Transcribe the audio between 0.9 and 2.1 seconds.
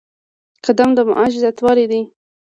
د معاش زیاتوالی دی